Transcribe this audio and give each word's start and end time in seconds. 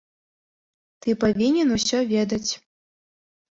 Ты 1.03 1.15
павінен 1.25 1.67
усё 1.77 1.97
ведаць. 2.15 2.51